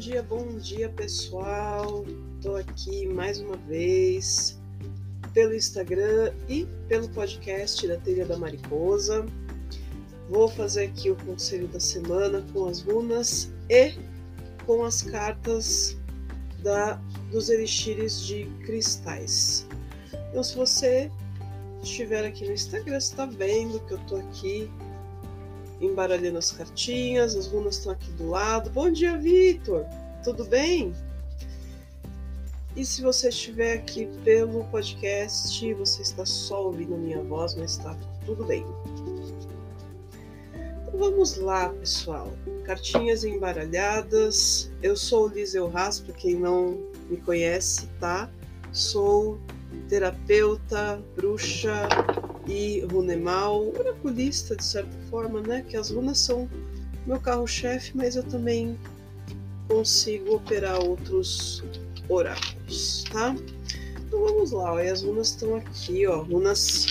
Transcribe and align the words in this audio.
dia, 0.00 0.22
bom 0.22 0.56
dia 0.56 0.88
pessoal. 0.88 2.06
Estou 2.36 2.56
aqui 2.56 3.06
mais 3.06 3.38
uma 3.38 3.56
vez 3.68 4.58
pelo 5.34 5.54
Instagram 5.54 6.32
e 6.48 6.66
pelo 6.88 7.06
podcast 7.10 7.86
da 7.86 7.98
Telha 7.98 8.24
da 8.24 8.38
Mariposa. 8.38 9.26
Vou 10.30 10.48
fazer 10.48 10.84
aqui 10.86 11.10
o 11.10 11.16
conselho 11.16 11.68
da 11.68 11.78
semana 11.78 12.42
com 12.50 12.66
as 12.66 12.80
runas 12.80 13.52
e 13.68 13.92
com 14.64 14.82
as 14.84 15.02
cartas 15.02 15.98
da, 16.62 16.94
dos 17.30 17.50
elixires 17.50 18.22
de 18.24 18.46
cristais. 18.64 19.66
Então, 20.30 20.42
se 20.42 20.56
você 20.56 21.10
estiver 21.82 22.24
aqui 22.24 22.46
no 22.46 22.54
Instagram, 22.54 22.96
está 22.96 23.26
vendo 23.26 23.78
que 23.80 23.92
eu 23.92 23.98
estou 23.98 24.18
aqui 24.18 24.70
embaralhando 25.80 26.38
as 26.38 26.50
cartinhas, 26.50 27.34
as 27.34 27.46
runas 27.46 27.76
estão 27.78 27.92
aqui 27.92 28.10
do 28.12 28.28
lado. 28.28 28.70
Bom 28.70 28.90
dia, 28.90 29.16
Vitor! 29.16 29.84
Tudo 30.22 30.44
bem? 30.44 30.92
E 32.76 32.84
se 32.84 33.02
você 33.02 33.30
estiver 33.30 33.78
aqui 33.78 34.06
pelo 34.22 34.64
podcast, 34.64 35.74
você 35.74 36.02
está 36.02 36.24
só 36.24 36.66
ouvindo 36.66 36.96
minha 36.96 37.22
voz, 37.22 37.54
mas 37.54 37.72
está 37.72 37.96
tudo 38.24 38.44
bem. 38.44 38.64
Então 40.86 40.98
vamos 40.98 41.36
lá, 41.36 41.70
pessoal. 41.70 42.30
Cartinhas 42.64 43.24
embaralhadas. 43.24 44.70
Eu 44.82 44.96
sou 44.96 45.28
Liseu 45.28 45.70
Haas, 45.74 46.00
para 46.00 46.14
quem 46.14 46.36
não 46.36 46.78
me 47.08 47.16
conhece, 47.16 47.88
tá? 47.98 48.30
Sou 48.72 49.40
terapeuta, 49.88 51.02
bruxa, 51.16 51.88
e 52.46 52.80
runemal, 52.90 53.68
oraculista 53.78 54.56
de 54.56 54.64
certa 54.64 54.96
forma, 55.10 55.40
né? 55.40 55.64
Que 55.68 55.76
as 55.76 55.90
runas 55.90 56.18
são 56.18 56.48
meu 57.06 57.20
carro-chefe, 57.20 57.96
mas 57.96 58.16
eu 58.16 58.22
também 58.22 58.78
consigo 59.68 60.36
operar 60.36 60.82
outros 60.82 61.62
oráculos, 62.08 63.04
tá? 63.12 63.34
Então 64.06 64.20
vamos 64.20 64.50
lá, 64.50 64.74
ó, 64.74 64.78
as 64.78 65.02
runas 65.02 65.28
estão 65.28 65.54
aqui, 65.54 66.06
ó, 66.06 66.22
runas 66.22 66.86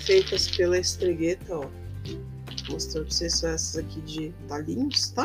feitas 0.00 0.48
pela 0.48 0.78
estregueta, 0.78 1.56
ó. 1.56 1.60
Vou 2.66 2.74
mostrar 2.74 3.02
pra 3.02 3.10
vocês 3.10 3.34
são 3.34 3.50
essas 3.50 3.76
aqui 3.76 4.00
de 4.00 4.34
talinhos, 4.48 5.10
tá? 5.10 5.24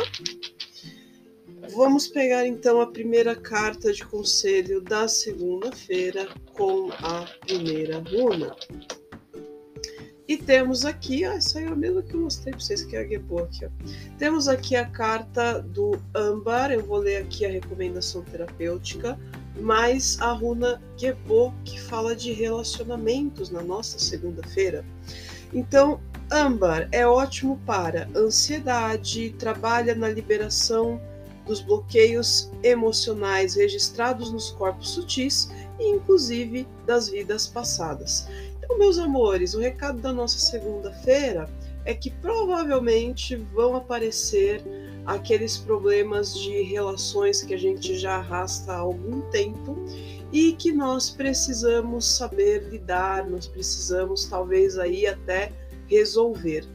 Vamos 1.73 2.07
pegar 2.07 2.45
então 2.45 2.81
a 2.81 2.87
primeira 2.87 3.35
carta 3.35 3.93
de 3.93 4.05
conselho 4.05 4.81
da 4.81 5.07
segunda-feira 5.07 6.27
com 6.53 6.91
a 6.91 7.25
primeira 7.45 7.99
runa. 7.99 8.55
E 10.31 10.37
temos 10.37 10.85
aqui, 10.85 11.25
ah, 11.25 11.33
essa 11.33 11.59
é 11.59 11.67
a 11.67 11.75
mesma 11.75 12.01
que 12.01 12.13
eu 12.13 12.21
mostrei 12.21 12.53
para 12.53 12.61
vocês, 12.61 12.85
que 12.85 12.95
é 12.95 13.01
a 13.01 13.05
Gebo 13.05 13.39
aqui, 13.39 13.65
ó. 13.65 13.69
Temos 14.17 14.47
aqui 14.47 14.77
a 14.77 14.85
carta 14.85 15.59
do 15.59 16.01
âmbar, 16.15 16.71
eu 16.71 16.85
vou 16.85 16.99
ler 16.99 17.17
aqui 17.17 17.45
a 17.45 17.49
recomendação 17.49 18.23
terapêutica, 18.23 19.19
mais 19.59 20.17
a 20.21 20.31
runa 20.31 20.81
Gebo, 20.95 21.53
que 21.65 21.77
fala 21.77 22.15
de 22.15 22.31
relacionamentos 22.31 23.49
na 23.49 23.61
nossa 23.61 23.99
segunda-feira. 23.99 24.85
Então, 25.53 25.99
âmbar 26.31 26.87
é 26.93 27.05
ótimo 27.05 27.59
para 27.65 28.07
ansiedade, 28.15 29.35
trabalha 29.37 29.93
na 29.93 30.07
liberação 30.07 30.97
dos 31.45 31.59
bloqueios 31.59 32.49
emocionais 32.63 33.55
registrados 33.55 34.31
nos 34.31 34.51
corpos 34.51 34.91
sutis 34.91 35.49
e 35.77 35.89
inclusive 35.89 36.65
das 36.85 37.09
vidas 37.09 37.47
passadas. 37.47 38.29
Então, 38.71 38.79
meus 38.79 38.97
amores, 38.97 39.53
o 39.53 39.59
recado 39.59 39.99
da 39.99 40.13
nossa 40.13 40.39
segunda-feira 40.39 41.49
é 41.83 41.93
que 41.93 42.09
provavelmente 42.09 43.35
vão 43.35 43.75
aparecer 43.75 44.63
aqueles 45.05 45.57
problemas 45.57 46.33
de 46.33 46.61
relações 46.61 47.43
que 47.43 47.53
a 47.53 47.57
gente 47.57 47.97
já 47.97 48.15
arrasta 48.15 48.71
há 48.71 48.77
algum 48.77 49.19
tempo 49.29 49.75
e 50.31 50.53
que 50.53 50.71
nós 50.71 51.09
precisamos 51.09 52.05
saber 52.05 52.69
lidar, 52.69 53.29
nós 53.29 53.45
precisamos 53.45 54.25
talvez 54.27 54.77
aí 54.79 55.05
até 55.05 55.51
resolver, 55.87 56.65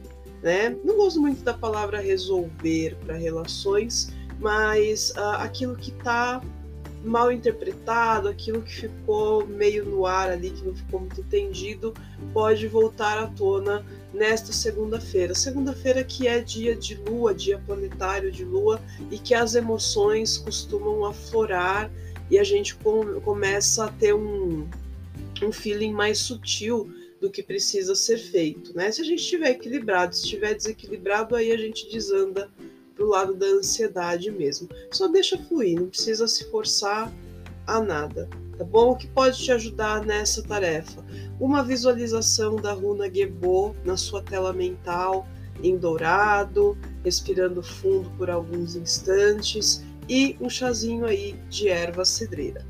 né? 0.43 0.77
Não 0.83 0.97
gosto 0.97 1.19
muito 1.19 1.43
da 1.43 1.55
palavra 1.55 1.99
resolver 1.99 2.95
para 3.07 3.15
relações, 3.15 4.13
mas 4.39 5.09
uh, 5.17 5.39
aquilo 5.39 5.75
que 5.75 5.89
está 5.89 6.41
mal 7.03 7.31
interpretado, 7.31 8.27
aquilo 8.27 8.61
que 8.61 8.73
ficou 8.73 9.45
meio 9.45 9.85
no 9.85 10.05
ar 10.05 10.29
ali, 10.29 10.49
que 10.49 10.65
não 10.65 10.75
ficou 10.75 10.99
muito 10.99 11.21
entendido, 11.21 11.93
pode 12.33 12.67
voltar 12.67 13.17
à 13.17 13.27
tona 13.27 13.85
nesta 14.13 14.51
segunda-feira. 14.51 15.33
Segunda-feira 15.35 16.03
que 16.03 16.27
é 16.27 16.39
dia 16.39 16.75
de 16.75 16.95
lua, 16.95 17.33
dia 17.33 17.57
planetário 17.65 18.31
de 18.31 18.43
lua, 18.43 18.81
e 19.11 19.17
que 19.17 19.33
as 19.33 19.55
emoções 19.55 20.37
costumam 20.37 21.05
aflorar 21.05 21.91
e 22.29 22.37
a 22.37 22.43
gente 22.43 22.75
com, 22.75 23.19
começa 23.21 23.85
a 23.85 23.87
ter 23.89 24.13
um, 24.13 24.67
um 25.41 25.51
feeling 25.51 25.93
mais 25.93 26.19
sutil 26.19 26.91
do 27.19 27.29
que 27.29 27.41
precisa 27.41 27.95
ser 27.95 28.17
feito, 28.17 28.75
né? 28.75 28.91
Se 28.91 29.01
a 29.01 29.03
gente 29.03 29.19
estiver 29.19 29.51
equilibrado, 29.51 30.15
se 30.15 30.23
estiver 30.23 30.53
desequilibrado, 30.53 31.35
aí 31.35 31.51
a 31.51 31.57
gente 31.57 31.89
desanda 31.91 32.49
pro 32.97 33.07
lado 33.07 33.35
da 33.35 33.45
ansiedade 33.45 34.29
mesmo. 34.31 34.67
Só 34.91 35.07
deixa 35.07 35.37
fluir, 35.37 35.79
não 35.79 35.87
precisa 35.87 36.27
se 36.27 36.49
forçar 36.49 37.13
a 37.65 37.79
nada, 37.79 38.27
tá 38.57 38.65
bom? 38.65 38.91
O 38.91 38.95
que 38.95 39.07
pode 39.07 39.37
te 39.37 39.51
ajudar 39.51 40.03
nessa 40.03 40.41
tarefa? 40.41 41.05
Uma 41.39 41.63
visualização 41.63 42.55
da 42.55 42.73
runa 42.73 43.09
Gebo 43.13 43.75
na 43.85 43.95
sua 43.95 44.21
tela 44.21 44.51
mental, 44.51 45.27
em 45.61 45.77
dourado, 45.77 46.77
respirando 47.03 47.61
fundo 47.61 48.09
por 48.17 48.29
alguns 48.29 48.75
instantes 48.75 49.83
e 50.09 50.35
um 50.41 50.49
chazinho 50.49 51.05
aí 51.05 51.33
de 51.49 51.69
erva 51.69 52.03
cedreira. 52.03 52.65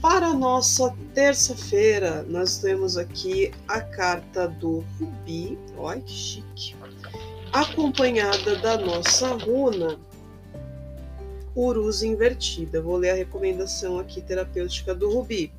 Para 0.00 0.26
a 0.26 0.34
nossa 0.34 0.94
terça-feira, 1.14 2.24
nós 2.28 2.58
temos 2.58 2.98
aqui 2.98 3.52
a 3.66 3.80
carta 3.80 4.46
do 4.46 4.84
Rubi, 4.98 5.58
olha 5.78 6.00
que 6.00 6.12
chique, 6.12 6.76
acompanhada 7.54 8.56
da 8.56 8.76
nossa 8.76 9.28
runa 9.28 9.96
Urus 11.54 12.02
invertida. 12.02 12.82
Vou 12.82 12.96
ler 12.96 13.10
a 13.10 13.14
recomendação 13.14 14.00
aqui 14.00 14.20
terapêutica 14.20 14.92
do 14.92 15.08
Rubi. 15.08 15.52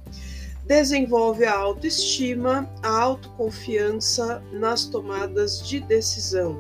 Desenvolve 0.66 1.46
a 1.46 1.56
autoestima, 1.58 2.70
a 2.84 2.90
autoconfiança 2.90 4.44
nas 4.52 4.84
tomadas 4.84 5.66
de 5.66 5.80
decisão. 5.80 6.60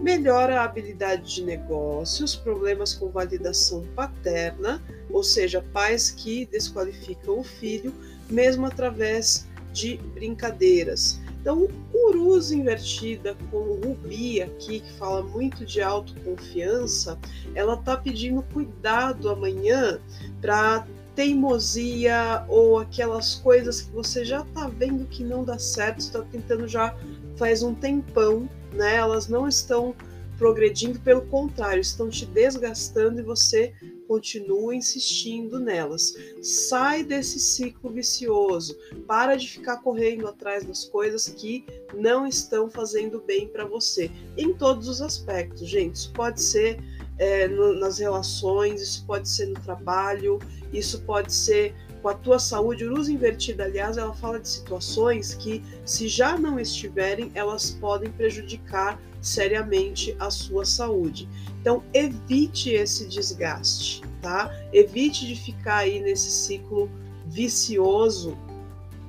Melhora 0.00 0.60
a 0.60 0.64
habilidade 0.64 1.34
de 1.34 1.42
negócios, 1.42 2.36
problemas 2.36 2.94
com 2.94 3.08
validação 3.08 3.84
paterna, 3.96 4.80
ou 5.10 5.24
seja, 5.24 5.64
pais 5.72 6.12
que 6.12 6.46
desqualificam 6.46 7.40
o 7.40 7.42
filho, 7.42 7.92
mesmo 8.30 8.66
através 8.66 9.48
de 9.72 9.96
brincadeiras 10.14 11.18
então, 11.46 11.68
Urus 11.94 12.50
invertida 12.50 13.36
com 13.52 13.78
Rubi 13.80 14.42
aqui, 14.42 14.80
que 14.80 14.92
fala 14.94 15.22
muito 15.22 15.64
de 15.64 15.80
autoconfiança, 15.80 17.16
ela 17.54 17.76
tá 17.76 17.96
pedindo 17.96 18.42
cuidado 18.52 19.30
amanhã 19.30 20.00
para 20.40 20.84
teimosia 21.14 22.44
ou 22.48 22.80
aquelas 22.80 23.36
coisas 23.36 23.80
que 23.80 23.92
você 23.92 24.24
já 24.24 24.44
tá 24.46 24.66
vendo 24.66 25.06
que 25.06 25.22
não 25.22 25.44
dá 25.44 25.56
certo, 25.56 26.00
está 26.00 26.20
tentando 26.22 26.66
já 26.66 26.96
faz 27.36 27.62
um 27.62 27.72
tempão, 27.72 28.50
né? 28.72 28.96
Elas 28.96 29.28
não 29.28 29.46
estão 29.46 29.94
progredindo, 30.38 31.00
pelo 31.00 31.22
contrário, 31.22 31.80
estão 31.80 32.08
te 32.08 32.26
desgastando 32.26 33.20
e 33.20 33.24
você 33.24 33.72
continua 34.06 34.74
insistindo 34.74 35.58
nelas. 35.58 36.14
Sai 36.42 37.02
desse 37.02 37.38
ciclo 37.40 37.90
vicioso. 37.90 38.76
Para 39.06 39.36
de 39.36 39.48
ficar 39.48 39.78
correndo 39.78 40.26
atrás 40.26 40.64
das 40.64 40.84
coisas 40.84 41.28
que 41.28 41.64
não 41.94 42.26
estão 42.26 42.70
fazendo 42.70 43.20
bem 43.20 43.48
para 43.48 43.64
você. 43.64 44.10
Em 44.36 44.54
todos 44.54 44.88
os 44.88 45.02
aspectos, 45.02 45.68
gente. 45.68 45.96
Isso 45.96 46.12
pode 46.12 46.40
ser 46.42 46.78
é, 47.18 47.48
no, 47.48 47.74
nas 47.74 47.98
relações, 47.98 48.80
isso 48.80 49.04
pode 49.06 49.28
ser 49.28 49.46
no 49.46 49.60
trabalho, 49.60 50.38
isso 50.72 51.02
pode 51.02 51.32
ser 51.32 51.74
com 52.06 52.10
a 52.10 52.14
tua 52.14 52.38
saúde. 52.38 52.84
Luz 52.84 53.08
invertida, 53.08 53.64
aliás, 53.64 53.96
ela 53.96 54.14
fala 54.14 54.38
de 54.38 54.48
situações 54.48 55.34
que, 55.34 55.60
se 55.84 56.06
já 56.06 56.38
não 56.38 56.56
estiverem, 56.56 57.32
elas 57.34 57.72
podem 57.72 58.12
prejudicar 58.12 58.96
seriamente 59.20 60.14
a 60.20 60.30
sua 60.30 60.64
saúde. 60.64 61.28
Então, 61.60 61.82
evite 61.92 62.70
esse 62.70 63.08
desgaste, 63.08 64.02
tá? 64.22 64.54
Evite 64.72 65.26
de 65.26 65.34
ficar 65.34 65.78
aí 65.78 65.98
nesse 65.98 66.30
ciclo 66.30 66.88
vicioso 67.26 68.38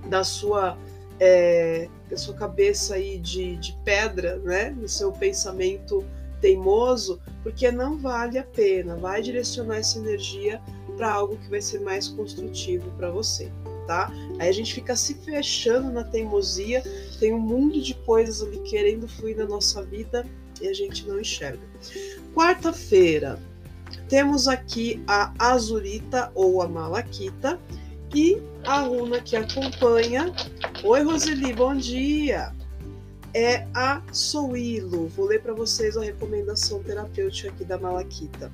da 0.09 0.23
sua 0.23 0.75
é, 1.19 1.87
da 2.09 2.17
sua 2.17 2.33
cabeça 2.33 2.95
aí 2.95 3.19
de, 3.19 3.57
de 3.57 3.77
pedra, 3.85 4.37
né? 4.37 4.71
Do 4.71 4.87
seu 4.87 5.11
pensamento 5.11 6.03
teimoso, 6.41 7.21
porque 7.43 7.71
não 7.71 7.95
vale 7.95 8.39
a 8.39 8.43
pena. 8.43 8.95
Vai 8.95 9.21
direcionar 9.21 9.77
essa 9.77 9.99
energia 9.99 10.59
para 10.97 11.11
algo 11.11 11.37
que 11.37 11.49
vai 11.49 11.61
ser 11.61 11.79
mais 11.81 12.07
construtivo 12.07 12.89
para 12.97 13.11
você, 13.11 13.51
tá? 13.85 14.11
Aí 14.39 14.49
a 14.49 14.51
gente 14.51 14.73
fica 14.73 14.95
se 14.95 15.13
fechando 15.13 15.91
na 15.91 16.03
teimosia, 16.03 16.83
tem 17.19 17.33
um 17.33 17.39
mundo 17.39 17.79
de 17.79 17.93
coisas 17.93 18.41
ali 18.41 18.59
querendo 18.61 19.07
fluir 19.07 19.37
na 19.37 19.45
nossa 19.45 19.83
vida 19.83 20.25
e 20.59 20.67
a 20.67 20.73
gente 20.73 21.07
não 21.07 21.21
enxerga. 21.21 21.61
Quarta-feira, 22.33 23.39
temos 24.09 24.47
aqui 24.47 25.01
a 25.07 25.33
azurita 25.37 26.31
ou 26.33 26.61
a 26.61 26.67
malaquita 26.67 27.59
e 28.13 28.41
a 28.65 28.81
runa 28.81 29.21
que 29.21 29.35
acompanha. 29.35 30.33
Oi, 30.83 31.03
Roseli, 31.03 31.53
bom 31.53 31.75
dia! 31.75 32.53
É 33.33 33.67
a 33.73 34.01
Souilo. 34.11 35.07
Vou 35.09 35.27
ler 35.27 35.41
para 35.41 35.53
vocês 35.53 35.95
a 35.95 36.03
recomendação 36.03 36.81
terapêutica 36.81 37.49
aqui 37.49 37.63
da 37.63 37.77
malaquita. 37.77 38.51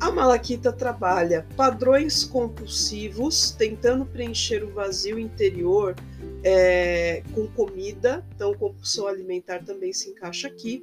A 0.00 0.10
malaquita 0.10 0.72
trabalha 0.72 1.46
padrões 1.56 2.24
compulsivos, 2.24 3.50
tentando 3.50 4.06
preencher 4.06 4.64
o 4.64 4.72
vazio 4.72 5.18
interior 5.18 5.94
é, 6.42 7.22
com 7.34 7.46
comida, 7.48 8.26
então 8.34 8.54
compulsão 8.54 9.06
alimentar 9.06 9.62
também 9.62 9.92
se 9.92 10.08
encaixa 10.08 10.48
aqui. 10.48 10.82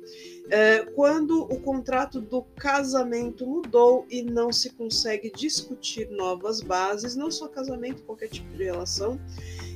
É, 0.52 0.86
quando 0.96 1.42
o 1.44 1.60
contrato 1.62 2.22
do 2.22 2.44
casamento 2.44 3.46
mudou 3.48 4.06
e 4.08 4.22
não 4.22 4.52
se 4.52 4.70
consegue 4.70 5.32
discutir 5.32 6.10
novas 6.12 6.62
bases, 6.62 7.16
não 7.16 7.32
só 7.32 7.48
casamento, 7.48 8.04
qualquer 8.04 8.30
tipo 8.30 8.56
de 8.56 8.66
relação, 8.66 9.20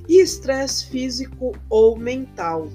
e 0.08 0.22
estresse 0.22 0.86
físico 0.86 1.52
ou 1.68 1.98
mental. 1.98 2.70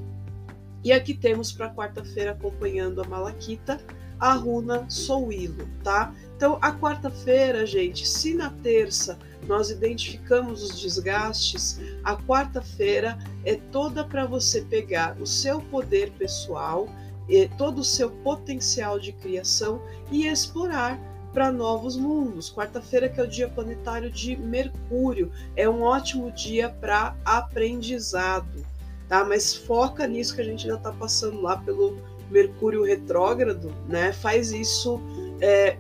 E 0.82 0.92
aqui 0.92 1.14
temos 1.14 1.52
para 1.52 1.72
quarta-feira, 1.72 2.32
acompanhando 2.32 3.02
a 3.02 3.04
Malaquita, 3.04 3.78
a 4.18 4.34
runa 4.34 4.84
Souilo, 4.88 5.68
tá? 5.82 6.14
Então, 6.36 6.58
a 6.60 6.72
quarta-feira, 6.72 7.64
gente, 7.64 8.06
se 8.06 8.34
na 8.34 8.50
terça 8.50 9.18
nós 9.46 9.70
identificamos 9.70 10.62
os 10.62 10.80
desgastes, 10.80 11.80
a 12.02 12.16
quarta-feira 12.16 13.18
é 13.44 13.56
toda 13.70 14.04
para 14.04 14.26
você 14.26 14.62
pegar 14.62 15.16
o 15.20 15.26
seu 15.26 15.60
poder 15.60 16.10
pessoal, 16.12 16.88
todo 17.56 17.78
o 17.80 17.84
seu 17.84 18.10
potencial 18.10 18.98
de 18.98 19.12
criação 19.12 19.80
e 20.10 20.26
explorar 20.26 20.98
para 21.32 21.52
novos 21.52 21.96
mundos. 21.96 22.52
Quarta-feira, 22.52 23.08
que 23.08 23.20
é 23.20 23.22
o 23.22 23.28
dia 23.28 23.48
planetário 23.48 24.10
de 24.10 24.36
Mercúrio, 24.36 25.30
é 25.54 25.68
um 25.68 25.82
ótimo 25.82 26.30
dia 26.32 26.68
para 26.68 27.14
aprendizado, 27.24 28.64
tá? 29.08 29.24
Mas 29.24 29.54
foca 29.54 30.06
nisso 30.06 30.34
que 30.34 30.40
a 30.40 30.44
gente 30.44 30.66
ainda 30.66 30.78
está 30.78 30.92
passando 30.92 31.40
lá 31.42 31.56
pelo 31.58 31.98
Mercúrio 32.30 32.82
retrógrado, 32.82 33.72
né? 33.88 34.12
Faz 34.12 34.52
isso 34.52 35.00
é, 35.40 35.76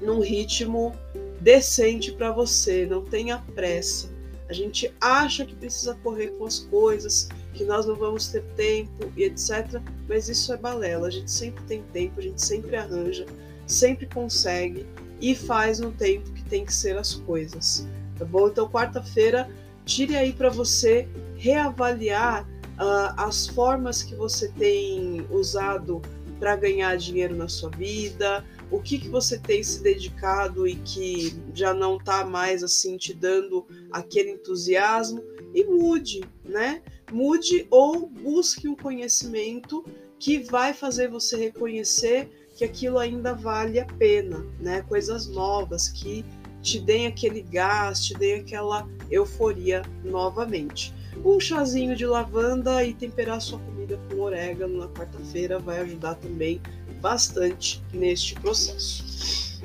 num 0.00 0.20
ritmo 0.20 0.94
decente 1.40 2.12
para 2.12 2.32
você, 2.32 2.86
não 2.86 3.04
tenha 3.04 3.38
pressa. 3.54 4.08
A 4.48 4.52
gente 4.52 4.92
acha 5.00 5.44
que 5.44 5.54
precisa 5.54 5.94
correr 6.02 6.28
com 6.38 6.46
as 6.46 6.58
coisas, 6.58 7.28
que 7.52 7.64
nós 7.64 7.86
não 7.86 7.94
vamos 7.94 8.28
ter 8.28 8.42
tempo 8.56 9.12
e 9.16 9.24
etc. 9.24 9.80
Mas 10.08 10.28
isso 10.28 10.52
é 10.52 10.56
balela. 10.56 11.08
A 11.08 11.10
gente 11.10 11.30
sempre 11.30 11.62
tem 11.64 11.82
tempo, 11.92 12.18
a 12.18 12.22
gente 12.22 12.42
sempre 12.42 12.74
arranja, 12.76 13.26
sempre 13.66 14.06
consegue 14.06 14.86
e 15.20 15.34
faz 15.34 15.80
no 15.80 15.92
tempo 15.92 16.32
que 16.32 16.42
tem 16.44 16.64
que 16.64 16.72
ser 16.72 16.96
as 16.96 17.14
coisas. 17.14 17.86
Tá 18.18 18.24
bom? 18.24 18.48
Então, 18.48 18.68
quarta-feira, 18.68 19.50
tire 19.84 20.16
aí 20.16 20.32
para 20.32 20.48
você 20.48 21.06
reavaliar 21.36 22.48
uh, 22.78 23.14
as 23.16 23.46
formas 23.46 24.02
que 24.02 24.14
você 24.14 24.48
tem 24.52 25.26
usado 25.30 26.00
para 26.38 26.56
ganhar 26.56 26.96
dinheiro 26.96 27.34
na 27.34 27.48
sua 27.48 27.70
vida, 27.70 28.44
o 28.70 28.80
que, 28.80 28.98
que 28.98 29.08
você 29.08 29.38
tem 29.38 29.62
se 29.62 29.82
dedicado 29.82 30.66
e 30.66 30.76
que 30.76 31.34
já 31.54 31.74
não 31.74 31.96
está 31.96 32.24
mais 32.24 32.62
assim 32.62 32.96
te 32.96 33.12
dando 33.12 33.66
aquele 33.90 34.30
entusiasmo 34.30 35.22
e 35.54 35.64
mude, 35.64 36.22
né? 36.44 36.82
Mude 37.10 37.66
ou 37.70 38.06
busque 38.06 38.68
um 38.68 38.76
conhecimento 38.76 39.84
que 40.18 40.38
vai 40.38 40.74
fazer 40.74 41.08
você 41.08 41.36
reconhecer 41.36 42.28
que 42.56 42.64
aquilo 42.64 42.98
ainda 42.98 43.34
vale 43.34 43.80
a 43.80 43.86
pena, 43.86 44.44
né? 44.60 44.82
Coisas 44.82 45.26
novas 45.28 45.88
que 45.88 46.24
te 46.60 46.80
deem 46.80 47.06
aquele 47.06 47.40
gás, 47.40 48.04
te 48.04 48.14
deem 48.14 48.40
aquela 48.40 48.86
euforia 49.10 49.82
novamente. 50.04 50.92
Um 51.24 51.40
chazinho 51.40 51.96
de 51.96 52.06
lavanda 52.06 52.84
e 52.84 52.94
temperar 52.94 53.40
sua 53.40 53.58
comida 53.58 53.98
com 54.08 54.20
orégano 54.20 54.78
na 54.78 54.88
quarta-feira 54.88 55.58
vai 55.58 55.80
ajudar 55.80 56.14
também 56.14 56.60
bastante 57.00 57.82
neste 57.92 58.34
processo. 58.34 59.62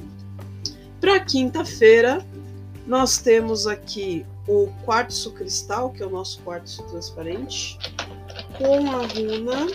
Para 1.00 1.20
quinta-feira, 1.20 2.26
nós 2.88 3.18
temos 3.18 3.68
aqui 3.68 4.26
o 4.48 4.68
quartzo 4.86 5.32
cristal, 5.32 5.92
que 5.92 6.04
é 6.04 6.06
o 6.06 6.10
nosso 6.10 6.40
quartzo 6.42 6.84
transparente, 6.84 7.78
com 8.58 8.92
a 8.92 9.06
runa 9.08 9.68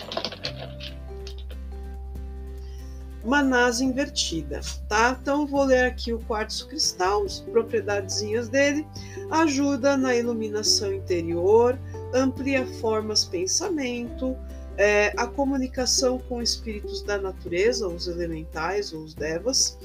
Manasa 3.29 3.85
invertida, 3.85 4.61
tá? 4.89 5.17
Então 5.21 5.47
vou 5.47 5.65
ler 5.65 5.85
aqui 5.85 6.13
o 6.13 6.19
quartzo 6.21 6.67
cristal, 6.67 7.25
as 7.25 7.41
propriedadezinhas 7.41 8.49
dele. 8.49 8.87
Ajuda 9.31 9.97
na 9.97 10.17
iluminação 10.17 10.93
interior, 10.93 11.79
amplia 12.15 12.67
formas 12.81 13.25
pensamento, 13.25 14.35
é, 14.79 15.13
a 15.17 15.27
comunicação 15.27 16.19
com 16.19 16.41
espíritos 16.41 17.03
da 17.03 17.19
natureza, 17.19 17.87
os 17.87 18.07
elementais 18.07 18.93
ou 18.93 19.03
os 19.03 19.13
devas, 19.13 19.77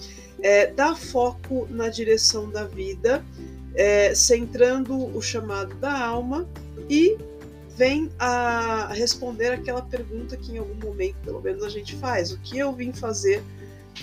é, 0.42 0.68
dá 0.68 0.96
foco 0.96 1.68
na 1.70 1.90
direção 1.90 2.50
da 2.50 2.64
vida, 2.64 3.26
é, 3.76 4.14
centrando 4.14 4.96
o 4.96 5.22
chamado 5.22 5.76
da 5.76 6.00
alma 6.00 6.48
e 6.90 7.18
vem 7.76 8.12
a 8.20 8.92
responder 8.94 9.50
aquela 9.50 9.82
pergunta 9.82 10.38
que 10.38 10.52
em 10.52 10.58
algum 10.58 10.76
momento, 10.76 11.16
pelo 11.24 11.42
menos, 11.42 11.64
a 11.64 11.70
gente 11.70 11.96
faz: 11.96 12.32
o 12.32 12.40
que 12.40 12.58
eu 12.58 12.74
vim 12.74 12.92
fazer 12.94 13.44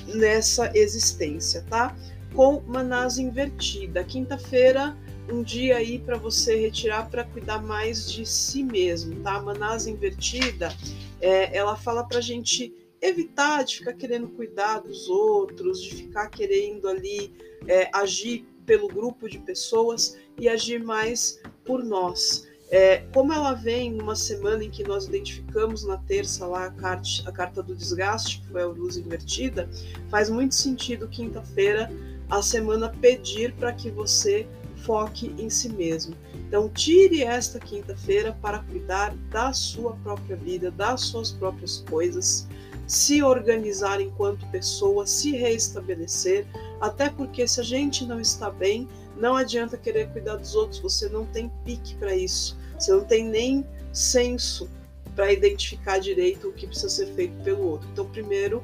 nessa 0.06 0.70
existência, 0.76 1.64
tá? 1.69 1.96
Com 2.34 2.61
Manasa 2.67 3.20
invertida. 3.20 4.05
Quinta-feira 4.05 4.96
um 5.32 5.43
dia 5.43 5.76
aí 5.76 5.99
para 5.99 6.17
você 6.17 6.56
retirar 6.56 7.08
para 7.08 7.25
cuidar 7.25 7.62
mais 7.62 8.11
de 8.11 8.26
si 8.26 8.62
mesmo, 8.62 9.20
tá? 9.22 9.37
A 9.37 9.43
manasa 9.43 9.90
invertida, 9.90 10.75
é, 11.20 11.56
ela 11.56 11.76
fala 11.76 12.05
para 12.05 12.20
gente 12.20 12.75
evitar 13.00 13.64
de 13.64 13.78
ficar 13.78 13.94
querendo 13.94 14.28
cuidar 14.28 14.81
dos 14.81 15.08
outros, 15.08 15.82
de 15.82 15.94
ficar 15.94 16.28
querendo 16.28 16.88
ali 16.88 17.32
é, 17.67 17.88
agir 17.93 18.44
pelo 18.67 18.88
grupo 18.88 19.28
de 19.28 19.38
pessoas 19.38 20.19
e 20.38 20.49
agir 20.49 20.82
mais 20.82 21.40
por 21.64 21.82
nós. 21.82 22.46
É, 22.70 22.99
como 23.12 23.32
ela 23.32 23.52
vem 23.52 23.90
numa 23.90 24.14
semana 24.14 24.62
em 24.62 24.70
que 24.70 24.84
nós 24.84 25.06
identificamos 25.06 25.84
na 25.84 25.96
terça 25.96 26.46
lá 26.46 26.67
a 26.67 27.29
a 27.29 27.32
carta 27.32 27.62
do 27.65 27.74
desgaste, 27.74 28.41
que 28.41 28.46
foi 28.46 28.62
a 28.62 28.67
luz 28.67 28.96
invertida, 28.96 29.69
faz 30.08 30.31
muito 30.31 30.55
sentido 30.55 31.08
quinta-feira 31.08 31.91
a 32.31 32.41
semana 32.41 32.89
pedir 32.89 33.53
para 33.55 33.72
que 33.72 33.91
você 33.91 34.46
foque 34.84 35.34
em 35.36 35.50
si 35.50 35.69
mesmo. 35.69 36.15
Então, 36.46 36.69
tire 36.69 37.22
esta 37.22 37.58
quinta-feira 37.58 38.36
para 38.41 38.60
cuidar 38.60 39.15
da 39.31 39.53
sua 39.53 39.94
própria 39.96 40.36
vida, 40.36 40.70
das 40.70 41.03
suas 41.03 41.32
próprias 41.32 41.84
coisas, 41.89 42.46
se 42.86 43.22
organizar 43.22 44.00
enquanto 44.00 44.46
pessoa, 44.50 45.06
se 45.06 45.32
reestabelecer, 45.32 46.46
até 46.81 47.08
porque 47.08 47.46
se 47.46 47.60
a 47.60 47.65
gente 47.65 48.05
não 48.05 48.20
está 48.20 48.50
bem, 48.50 48.89
não 49.17 49.36
adianta 49.36 49.77
querer 49.77 50.08
cuidar 50.10 50.36
dos 50.36 50.55
outros, 50.55 50.81
você 50.81 51.08
não 51.08 51.27
tem 51.27 51.50
pique 51.65 51.94
para 51.96 52.17
isso, 52.17 52.58
você 52.81 52.93
não 52.93 53.05
tem 53.05 53.25
nem 53.25 53.67
senso 53.93 54.69
para 55.15 55.32
identificar 55.32 55.99
direito 55.99 56.49
o 56.49 56.53
que 56.53 56.67
precisa 56.67 56.89
ser 56.89 57.06
feito 57.15 57.34
pelo 57.43 57.63
outro. 57.67 57.89
Então, 57.93 58.08
primeiro, 58.08 58.63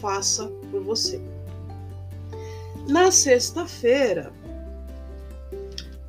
faça 0.00 0.46
por 0.70 0.82
você. 0.82 1.20
Na 2.88 3.10
sexta-feira, 3.10 4.32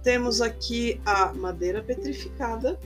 temos 0.04 0.42
aqui 0.42 1.02
a 1.06 1.34
madeira 1.34 1.84
petrificada 1.84 2.80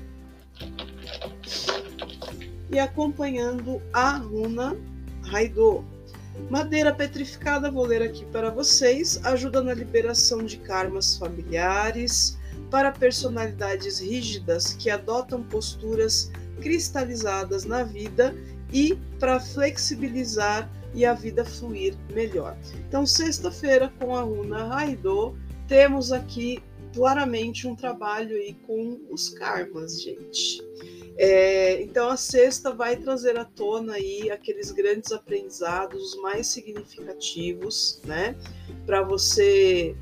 e 2.72 2.80
acompanhando 2.80 3.82
a 3.92 4.18
runa 4.18 4.76
Raidô. 5.22 5.84
Madeira 6.50 6.92
petrificada, 6.92 7.70
vou 7.70 7.86
ler 7.86 8.02
aqui 8.02 8.26
para 8.26 8.50
vocês, 8.50 9.24
ajuda 9.24 9.62
na 9.62 9.74
liberação 9.74 10.44
de 10.44 10.58
karmas 10.58 11.16
familiares, 11.16 12.38
para 12.70 12.92
personalidades 12.92 14.00
rígidas 14.00 14.74
que 14.74 14.90
adotam 14.90 15.44
posturas 15.44 16.32
cristalizadas 16.62 17.66
na 17.66 17.84
vida 17.84 18.36
e 18.72 18.96
para 19.20 19.40
flexibilizar 19.40 20.70
e 20.94 21.06
a 21.06 21.14
vida 21.14 21.44
fluir 21.44 21.96
melhor. 22.14 22.58
Então, 22.88 23.06
sexta-feira, 23.06 23.92
com 24.00 24.16
a 24.16 24.22
runa 24.22 24.66
Raidô, 24.66 25.36
temos 25.68 26.12
aqui 26.12 26.62
claramente 26.94 27.68
um 27.68 27.76
trabalho 27.76 28.36
aí 28.36 28.54
com 28.66 29.02
os 29.10 29.30
karmas, 29.30 30.02
gente. 30.02 30.62
É, 31.18 31.82
então 31.82 32.10
a 32.10 32.18
sexta 32.18 32.74
vai 32.74 32.96
trazer 32.96 33.38
à 33.38 33.46
tona 33.46 33.94
aí 33.94 34.32
aqueles 34.32 34.72
grandes 34.72 35.12
aprendizados 35.12 36.16
mais 36.22 36.48
significativos, 36.48 38.02
né? 38.04 38.36
Para 38.86 39.04
você 39.04 39.96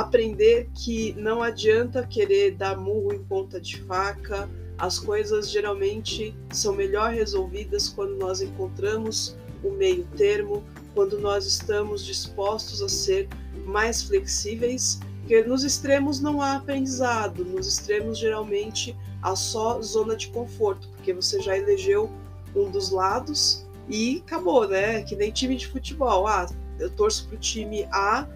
aprender 0.00 0.68
que 0.74 1.14
não 1.14 1.42
adianta 1.42 2.06
querer 2.06 2.52
dar 2.52 2.76
murro 2.76 3.12
em 3.12 3.22
ponta 3.22 3.60
de 3.60 3.80
faca, 3.82 4.48
as 4.78 4.98
coisas 4.98 5.50
geralmente 5.50 6.36
são 6.50 6.74
melhor 6.74 7.12
resolvidas 7.12 7.88
quando 7.88 8.16
nós 8.16 8.40
encontramos 8.40 9.36
o 9.64 9.70
meio 9.70 10.06
termo, 10.16 10.62
quando 10.94 11.18
nós 11.18 11.46
estamos 11.46 12.04
dispostos 12.04 12.82
a 12.82 12.88
ser 12.88 13.28
mais 13.64 14.02
flexíveis, 14.02 15.00
porque 15.20 15.42
nos 15.42 15.64
extremos 15.64 16.20
não 16.20 16.40
há 16.40 16.56
aprendizado, 16.56 17.44
nos 17.44 17.66
extremos 17.66 18.18
geralmente 18.18 18.94
há 19.22 19.34
só 19.34 19.80
zona 19.80 20.14
de 20.14 20.28
conforto, 20.28 20.88
porque 20.90 21.12
você 21.12 21.40
já 21.40 21.56
elegeu 21.56 22.10
um 22.54 22.70
dos 22.70 22.90
lados 22.90 23.66
e 23.88 24.22
acabou, 24.26 24.68
né? 24.68 25.02
Que 25.02 25.16
nem 25.16 25.30
time 25.30 25.56
de 25.56 25.66
futebol. 25.66 26.26
Ah, 26.26 26.46
eu 26.78 26.90
torço 26.90 27.26
pro 27.28 27.36
time 27.38 27.88
A, 27.90 28.26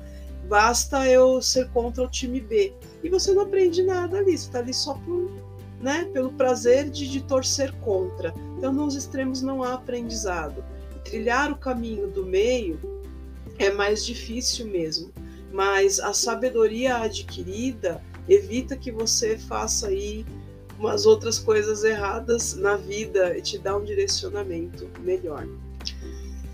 basta 0.51 1.09
eu 1.09 1.41
ser 1.41 1.71
contra 1.71 2.03
o 2.03 2.11
time 2.11 2.41
B. 2.41 2.75
E 3.05 3.09
você 3.09 3.33
não 3.33 3.43
aprende 3.43 3.85
nada 3.85 4.19
ali, 4.19 4.37
você 4.37 4.51
tá 4.51 4.59
ali 4.59 4.75
só 4.75 4.95
por, 4.95 5.31
né, 5.81 6.11
pelo 6.13 6.33
prazer 6.33 6.91
de, 6.91 7.09
de 7.09 7.23
torcer 7.23 7.73
contra. 7.77 8.35
Então, 8.59 8.73
nos 8.73 8.97
extremos 8.97 9.43
não 9.43 9.63
há 9.63 9.75
aprendizado. 9.75 10.65
Trilhar 11.05 11.53
o 11.53 11.57
caminho 11.57 12.09
do 12.09 12.27
meio 12.27 12.81
é 13.59 13.71
mais 13.71 14.05
difícil 14.05 14.67
mesmo, 14.67 15.13
mas 15.53 16.01
a 16.01 16.13
sabedoria 16.13 16.97
adquirida 16.97 18.03
evita 18.29 18.77
que 18.77 18.91
você 18.91 19.39
faça 19.39 19.87
aí 19.87 20.27
umas 20.77 21.07
outras 21.07 21.39
coisas 21.39 21.85
erradas 21.85 22.55
na 22.55 22.77
vida 22.77 23.39
e 23.39 23.41
te 23.41 23.57
dá 23.57 23.77
um 23.77 23.85
direcionamento 23.85 24.91
melhor. 24.99 25.47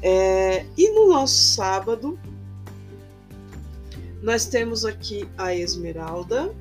É, 0.02 0.66
e 0.76 0.90
no 0.90 1.08
nosso 1.08 1.54
sábado, 1.54 2.18
nós 4.26 4.44
temos 4.44 4.84
aqui 4.84 5.28
a 5.38 5.54
Esmeralda, 5.54 6.52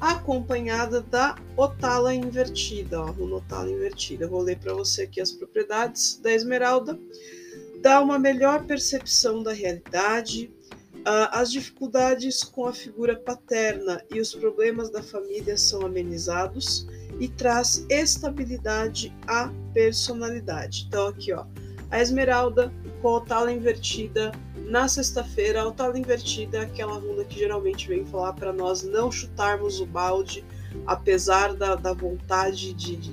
acompanhada 0.00 1.02
da 1.02 1.36
Otala 1.58 2.14
invertida, 2.14 3.02
ó, 3.02 3.10
runa 3.10 3.34
Otala 3.34 3.70
invertida. 3.70 4.26
vou 4.26 4.40
ler 4.40 4.58
para 4.58 4.72
você 4.72 5.02
aqui 5.02 5.20
as 5.20 5.30
propriedades 5.30 6.18
da 6.22 6.32
Esmeralda. 6.32 6.98
Dá 7.82 8.00
uma 8.00 8.18
melhor 8.18 8.64
percepção 8.64 9.42
da 9.42 9.52
realidade, 9.52 10.50
as 11.04 11.52
dificuldades 11.52 12.42
com 12.42 12.64
a 12.64 12.72
figura 12.72 13.14
paterna 13.14 14.02
e 14.10 14.20
os 14.20 14.34
problemas 14.34 14.88
da 14.88 15.02
família 15.02 15.58
são 15.58 15.84
amenizados 15.84 16.88
e 17.20 17.28
traz 17.28 17.84
estabilidade 17.90 19.14
à 19.26 19.52
personalidade. 19.74 20.86
Então, 20.88 21.08
aqui, 21.08 21.30
ó, 21.34 21.44
a 21.90 22.00
Esmeralda 22.00 22.72
com 23.00 23.16
a 23.16 23.20
tala 23.20 23.52
invertida 23.52 24.32
na 24.66 24.88
sexta-feira. 24.88 25.66
A 25.66 25.72
tala 25.72 25.98
invertida 25.98 26.58
é 26.58 26.60
aquela 26.62 26.94
runa 26.94 27.24
que 27.24 27.38
geralmente 27.38 27.88
vem 27.88 28.04
falar 28.04 28.32
para 28.34 28.52
nós 28.52 28.82
não 28.82 29.10
chutarmos 29.10 29.80
o 29.80 29.86
balde, 29.86 30.44
apesar 30.86 31.54
da, 31.54 31.74
da 31.74 31.92
vontade 31.92 32.72
de, 32.72 32.96
de 32.96 33.10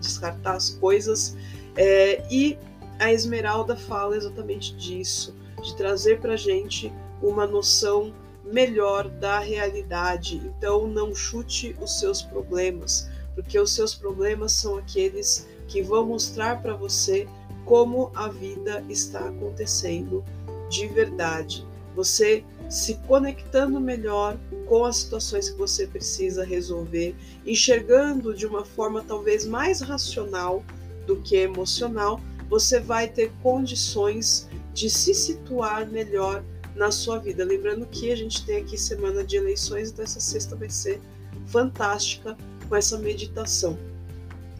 descartar 0.00 0.54
as 0.54 0.70
coisas. 0.70 1.36
É, 1.76 2.24
e 2.30 2.58
a 2.98 3.12
Esmeralda 3.12 3.76
fala 3.76 4.16
exatamente 4.16 4.74
disso, 4.76 5.34
de 5.62 5.76
trazer 5.76 6.20
para 6.20 6.36
gente 6.36 6.92
uma 7.22 7.46
noção 7.46 8.12
melhor 8.44 9.08
da 9.08 9.38
realidade. 9.38 10.36
Então, 10.44 10.86
não 10.86 11.14
chute 11.14 11.76
os 11.80 11.98
seus 11.98 12.22
problemas, 12.22 13.08
porque 13.34 13.58
os 13.58 13.72
seus 13.72 13.94
problemas 13.94 14.52
são 14.52 14.78
aqueles 14.78 15.48
que 15.68 15.82
vão 15.82 16.06
mostrar 16.06 16.62
para 16.62 16.74
você 16.74 17.26
como 17.66 18.10
a 18.14 18.28
vida 18.28 18.82
está 18.88 19.28
acontecendo 19.28 20.24
de 20.70 20.86
verdade. 20.86 21.66
Você 21.94 22.42
se 22.68 22.94
conectando 23.06 23.80
melhor 23.80 24.38
com 24.66 24.84
as 24.84 24.98
situações 24.98 25.50
que 25.50 25.58
você 25.58 25.86
precisa 25.86 26.44
resolver, 26.44 27.14
enxergando 27.44 28.34
de 28.34 28.46
uma 28.46 28.64
forma 28.64 29.02
talvez 29.02 29.46
mais 29.46 29.80
racional 29.80 30.64
do 31.06 31.16
que 31.16 31.36
emocional, 31.36 32.20
você 32.48 32.80
vai 32.80 33.08
ter 33.08 33.32
condições 33.42 34.48
de 34.72 34.88
se 34.88 35.14
situar 35.14 35.86
melhor 35.88 36.44
na 36.74 36.90
sua 36.90 37.18
vida. 37.18 37.44
Lembrando 37.44 37.86
que 37.86 38.10
a 38.10 38.16
gente 38.16 38.44
tem 38.44 38.58
aqui 38.58 38.76
semana 38.76 39.24
de 39.24 39.36
eleições, 39.36 39.90
então 39.90 40.04
essa 40.04 40.20
sexta 40.20 40.54
vai 40.54 40.70
ser 40.70 41.00
fantástica 41.46 42.36
com 42.68 42.76
essa 42.76 42.98
meditação, 42.98 43.78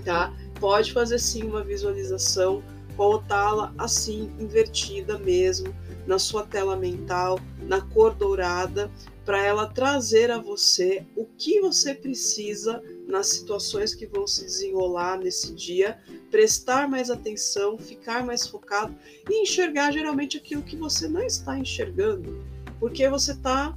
tá? 0.04 0.32
Pode 0.60 0.92
fazer 0.92 1.18
sim 1.18 1.42
uma 1.42 1.62
visualização, 1.62 2.62
voltá-la 2.96 3.74
assim, 3.76 4.32
invertida 4.38 5.18
mesmo, 5.18 5.74
na 6.06 6.18
sua 6.18 6.46
tela 6.46 6.76
mental, 6.76 7.38
na 7.62 7.80
cor 7.80 8.14
dourada, 8.14 8.90
para 9.24 9.44
ela 9.44 9.66
trazer 9.66 10.30
a 10.30 10.38
você 10.38 11.04
o 11.16 11.24
que 11.24 11.60
você 11.60 11.92
precisa 11.94 12.80
nas 13.08 13.26
situações 13.26 13.92
que 13.92 14.06
vão 14.06 14.24
se 14.26 14.44
desenrolar 14.44 15.18
nesse 15.18 15.52
dia, 15.52 15.98
prestar 16.30 16.88
mais 16.88 17.10
atenção, 17.10 17.76
ficar 17.76 18.24
mais 18.24 18.46
focado 18.46 18.94
e 19.28 19.42
enxergar 19.42 19.92
geralmente 19.92 20.36
aquilo 20.36 20.62
que 20.62 20.76
você 20.76 21.08
não 21.08 21.22
está 21.22 21.58
enxergando, 21.58 22.44
porque 22.78 23.08
você 23.08 23.32
está 23.32 23.76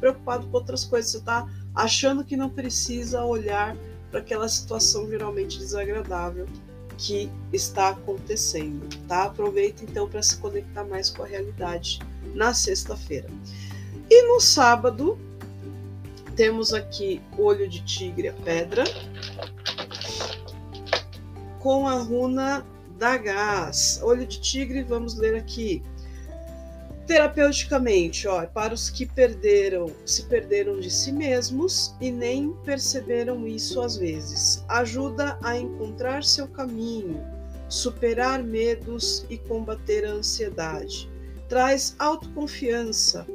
preocupado 0.00 0.46
com 0.48 0.56
outras 0.56 0.84
coisas, 0.84 1.12
você 1.12 1.18
está 1.18 1.48
achando 1.74 2.24
que 2.24 2.36
não 2.36 2.50
precisa 2.50 3.24
olhar 3.24 3.76
para 4.10 4.20
aquela 4.20 4.48
situação 4.48 5.08
geralmente 5.08 5.58
desagradável 5.58 6.46
que 6.98 7.30
está 7.52 7.90
acontecendo, 7.90 8.86
tá? 9.06 9.24
Aproveita 9.24 9.84
então 9.84 10.08
para 10.08 10.22
se 10.22 10.36
conectar 10.36 10.84
mais 10.84 11.08
com 11.08 11.22
a 11.22 11.26
realidade 11.26 12.00
na 12.34 12.52
sexta-feira. 12.52 13.28
E 14.10 14.22
no 14.26 14.40
sábado, 14.40 15.18
temos 16.34 16.74
aqui 16.74 17.22
olho 17.38 17.68
de 17.68 17.84
tigre, 17.84 18.28
a 18.28 18.32
pedra, 18.32 18.84
com 21.60 21.86
a 21.86 21.94
runa 21.94 22.66
da 22.98 23.16
gás. 23.16 24.00
Olho 24.02 24.26
de 24.26 24.40
tigre, 24.40 24.82
vamos 24.82 25.16
ler 25.16 25.36
aqui. 25.36 25.82
Terapeuticamente, 27.08 28.28
ó, 28.28 28.44
para 28.44 28.74
os 28.74 28.90
que 28.90 29.06
perderam, 29.06 29.86
se 30.04 30.24
perderam 30.24 30.78
de 30.78 30.90
si 30.90 31.10
mesmos 31.10 31.94
e 32.02 32.10
nem 32.10 32.52
perceberam 32.66 33.48
isso 33.48 33.80
às 33.80 33.96
vezes. 33.96 34.62
Ajuda 34.68 35.38
a 35.42 35.56
encontrar 35.56 36.22
seu 36.22 36.46
caminho, 36.46 37.18
superar 37.66 38.44
medos 38.44 39.24
e 39.30 39.38
combater 39.38 40.04
a 40.04 40.10
ansiedade. 40.10 41.10
Traz 41.48 41.96
autoconfiança, 41.98 43.26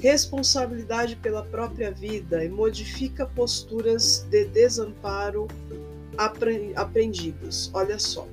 responsabilidade 0.00 1.14
pela 1.16 1.42
própria 1.42 1.90
vida 1.90 2.42
e 2.42 2.48
modifica 2.48 3.26
posturas 3.26 4.26
de 4.30 4.46
desamparo 4.46 5.46
aprendidos. 6.76 7.70
Olha 7.74 7.98
só. 7.98 8.26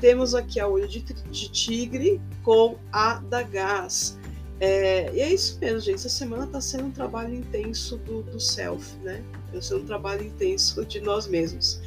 Temos 0.00 0.34
aqui 0.34 0.58
a 0.58 0.66
olho 0.66 0.88
de, 0.88 1.00
de 1.00 1.50
tigre 1.50 2.20
com 2.42 2.76
a 2.92 3.14
da 3.14 3.42
gás. 3.42 4.18
É, 4.58 5.10
e 5.14 5.20
é 5.20 5.32
isso 5.32 5.58
mesmo, 5.58 5.80
gente. 5.80 5.96
Essa 5.96 6.08
semana 6.08 6.44
está 6.44 6.60
sendo 6.60 6.84
um 6.84 6.90
trabalho 6.90 7.34
intenso 7.34 7.96
do, 7.98 8.22
do 8.22 8.38
self, 8.38 8.94
né? 8.98 9.22
Está 9.48 9.62
sendo 9.62 9.82
um 9.82 9.86
trabalho 9.86 10.22
intenso 10.22 10.84
de 10.84 11.00
nós 11.00 11.26
mesmos. 11.26 11.80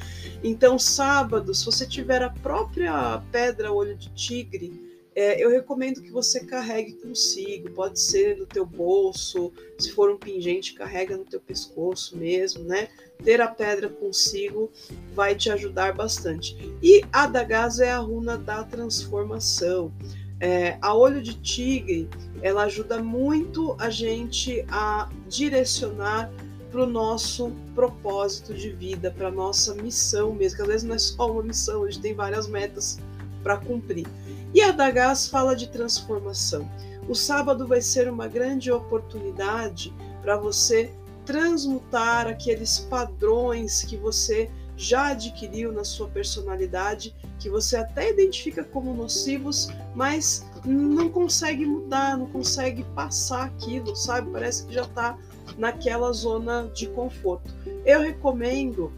Então, 0.44 0.80
sábado, 0.80 1.54
se 1.54 1.66
você 1.66 1.86
tiver 1.86 2.24
a 2.24 2.30
própria 2.30 3.22
pedra 3.32 3.72
olho 3.72 3.96
de 3.96 4.10
tigre, 4.10 4.83
é, 5.16 5.44
eu 5.44 5.50
recomendo 5.50 6.02
que 6.02 6.10
você 6.10 6.46
carregue 6.46 6.94
consigo, 6.94 7.70
pode 7.72 8.00
ser 8.00 8.38
no 8.38 8.46
teu 8.46 8.66
bolso, 8.66 9.52
se 9.78 9.92
for 9.92 10.10
um 10.10 10.18
pingente, 10.18 10.74
carrega 10.74 11.16
no 11.16 11.26
teu 11.26 11.40
pescoço 11.40 12.18
mesmo, 12.18 12.64
né? 12.64 12.88
Ter 13.24 13.40
a 13.40 13.48
pedra 13.48 13.90
consigo 13.90 14.72
vai 15.14 15.36
te 15.36 15.52
ajudar 15.52 15.94
bastante. 15.94 16.58
E 16.82 17.04
a 17.12 17.28
da 17.28 17.44
gás 17.44 17.80
é 17.80 17.92
a 17.92 18.00
runa 18.00 18.38
da 18.38 18.64
transformação. 18.64 19.94
É, 20.40 20.78
a 20.82 20.94
olho 20.94 21.22
de 21.22 21.36
tigre, 21.36 22.10
ela 22.42 22.64
ajuda 22.64 23.02
muito 23.02 23.76
a 23.80 23.90
gente 23.90 24.66
a 24.68 25.10
direcionar 25.30 26.30
para 26.72 26.84
o 26.84 26.88
nosso 26.88 27.52
propósito 27.76 28.54
de 28.54 28.72
vida, 28.72 29.12
para 29.12 29.30
nossa 29.30 29.76
missão 29.76 30.34
mesmo, 30.34 30.58
que 30.58 30.62
às 30.64 30.68
vezes 30.68 30.84
não 30.84 30.96
é 30.96 30.98
só 30.98 31.32
uma 31.32 31.44
missão, 31.44 31.84
a 31.84 31.90
gente 31.90 32.02
tem 32.02 32.16
várias 32.16 32.48
metas 32.48 32.98
para 33.44 33.58
cumprir. 33.58 34.08
E 34.54 34.62
a 34.62 34.72
Dagás 34.72 35.28
fala 35.28 35.56
de 35.56 35.68
transformação. 35.68 36.70
O 37.08 37.14
sábado 37.14 37.68
vai 37.68 37.82
ser 37.82 38.10
uma 38.10 38.28
grande 38.28 38.72
oportunidade 38.72 39.94
para 40.22 40.38
você 40.38 40.90
transmutar 41.26 42.28
aqueles 42.28 42.80
padrões 42.80 43.84
que 43.84 43.98
você 43.98 44.50
já 44.76 45.08
adquiriu 45.08 45.72
na 45.72 45.84
sua 45.84 46.08
personalidade, 46.08 47.16
que 47.40 47.50
você 47.50 47.78
até 47.78 48.10
identifica 48.10 48.64
como 48.64 48.94
nocivos, 48.94 49.70
mas 49.94 50.46
não 50.66 51.10
consegue 51.10 51.66
mudar, 51.66 52.18
não 52.18 52.26
consegue 52.28 52.84
passar 52.96 53.46
aquilo, 53.46 53.96
sabe? 53.96 54.32
Parece 54.32 54.66
que 54.66 54.74
já 54.74 54.84
está 54.84 55.18
naquela 55.58 56.12
zona 56.12 56.70
de 56.74 56.88
conforto. 56.88 57.54
Eu 57.86 58.02
recomendo 58.02 58.92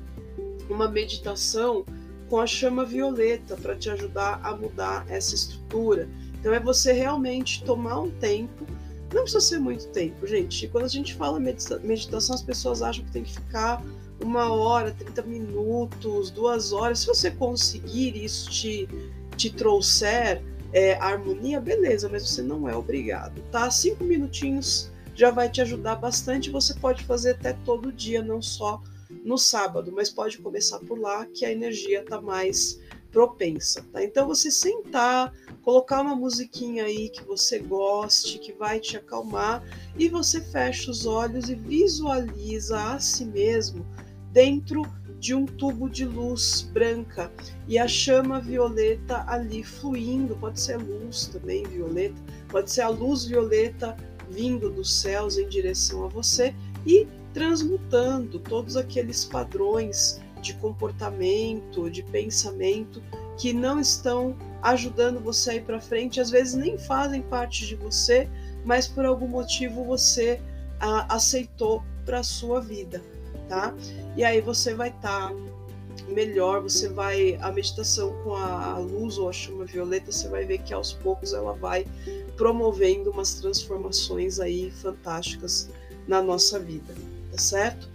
uma 0.70 0.88
meditação 0.88 1.86
com 2.29 2.39
a 2.39 2.48
chama 2.48 2.86
violeta 2.86 3.55
para 3.55 3.75
te 3.75 3.89
ajudar 3.89 4.39
a 4.44 4.55
mudar 4.55 5.05
essa 5.10 5.36
estrutura. 5.36 6.10
Então 6.39 6.53
é 6.53 6.60
você 6.60 6.91
realmente 6.91 7.63
tomar 7.63 8.00
um 8.00 8.12
tempo 8.12 8.65
Não 9.13 9.22
precisa 9.24 9.41
ser 9.41 9.60
muito 9.60 9.88
tempo, 9.88 10.27
gente. 10.27 10.67
Quando 10.67 10.86
a 10.86 10.89
gente 10.89 11.13
fala 11.13 11.39
meditação, 11.39 12.36
as 12.36 12.41
pessoas 12.41 12.82
acham 12.82 13.05
que 13.05 13.12
tem 13.12 13.24
que 13.24 13.34
ficar 13.34 13.82
uma 14.22 14.51
hora, 14.51 14.91
30 14.91 15.22
minutos, 15.24 16.29
duas 16.32 16.72
horas. 16.72 17.00
Se 17.00 17.08
você 17.08 17.32
conseguir 17.32 18.15
isso 18.15 18.50
te, 18.50 18.89
te 19.38 19.50
trouxer 19.50 20.41
é, 20.74 20.96
harmonia, 20.96 21.62
beleza, 21.62 22.10
mas 22.10 22.27
você 22.27 22.41
não 22.41 22.67
é 22.67 22.75
obrigado, 22.75 23.41
tá? 23.51 23.72
Cinco 23.72 24.03
minutinhos 24.03 24.91
já 25.13 25.32
vai 25.32 25.50
te 25.50 25.62
ajudar 25.62 25.96
bastante. 25.96 26.50
Você 26.50 26.74
pode 26.74 27.03
fazer 27.05 27.32
até 27.32 27.53
todo 27.65 27.91
dia, 27.91 28.22
não 28.22 28.41
só 28.41 28.82
no 29.10 29.38
sábado, 29.38 29.92
mas 29.92 30.10
pode 30.10 30.38
começar 30.40 30.80
por 30.80 31.00
lá 31.00 31.26
que 31.26 31.46
a 31.46 31.52
energia 31.52 32.04
tá 32.04 32.22
mais 32.22 32.80
propensa, 33.12 33.86
tá? 33.94 34.04
Então 34.04 34.28
você 34.28 34.52
sentar, 34.52 35.34
colocar 35.62 36.02
uma 36.02 36.16
musiquinha 36.16 36.84
aí 36.84 37.10
que 37.10 37.24
você 37.24 37.60
goste, 37.60 38.40
que 38.40 38.52
vai 38.52 38.80
te 38.80 38.98
acalmar, 38.98 39.64
e 39.98 40.10
você 40.10 40.42
fecha 40.42 40.92
os 40.92 41.06
olhos 41.06 41.50
e 41.50 41.56
visualiza 41.56 42.78
a 42.78 43.00
si 43.00 43.24
mesmo 43.24 43.86
dentro 44.34 44.82
de 45.18 45.34
um 45.34 45.46
tubo 45.46 45.90
de 45.90 46.06
luz 46.06 46.70
branca 46.74 47.32
e 47.68 47.80
a 47.80 47.88
chama 47.88 48.40
violeta 48.42 49.24
ali 49.28 49.64
fluindo, 49.64 50.36
pode 50.36 50.60
ser 50.60 50.78
luz 50.78 51.28
também 51.28 51.64
violeta, 51.64 52.22
pode 52.50 52.70
ser 52.70 52.82
a 52.82 52.90
luz 52.90 53.26
violeta 53.26 53.96
vindo 54.30 54.70
dos 54.70 54.94
céus 54.94 55.38
em 55.38 55.48
direção 55.48 56.04
a 56.04 56.10
você 56.10 56.54
e 56.86 57.08
transmutando 57.36 58.39
todos 58.39 58.77
aqueles 58.77 59.25
padrões 59.25 60.22
de 60.42 60.54
comportamento, 60.54 61.89
de 61.89 62.01
pensamento 62.01 63.04
que 63.38 63.51
não 63.51 63.77
estão 63.77 64.38
ajudando 64.62 65.20
você 65.20 65.51
a 65.51 65.56
ir 65.56 65.65
para 65.65 65.82
frente, 65.82 66.22
às 66.22 66.30
vezes 66.30 66.54
nem 66.54 66.77
fazem 66.77 67.22
parte 67.22 67.68
de 67.68 67.75
você, 67.75 68.30
mas 68.63 68.88
por 68.88 69.06
algum 69.06 69.27
motivo 69.27 69.84
você 69.84 70.39
a, 70.80 71.13
aceitou 71.13 71.84
para 72.06 72.20
a 72.20 72.24
sua 72.24 72.62
vida, 72.62 73.04
tá? 73.50 73.75
E 74.15 74.24
aí 74.24 74.39
você 74.39 74.74
vai 74.74 74.88
estar 74.88 75.30
tá 75.30 75.36
melhor, 76.08 76.62
você 76.62 76.88
vai 76.88 77.38
a 77.42 77.51
meditação 77.51 78.15
com 78.24 78.34
a 78.34 78.77
luz 78.77 79.18
ou 79.18 79.27
a 79.27 79.34
chama 79.34 79.65
violeta, 79.65 80.10
você 80.10 80.30
vai 80.30 80.46
ver 80.46 80.60
que 80.60 80.74
aos 80.74 80.94
poucos 80.94 81.34
ela 81.34 81.51
vai 81.51 81.86
promovendo 82.38 83.12
umas 83.12 83.34
transformações 83.34 84.39
aí 84.39 84.72
fantásticas 84.72 85.70
na 86.08 86.22
nossa 86.22 86.60
vida, 86.60 86.94
tá 87.36 87.42
certo? 87.42 87.89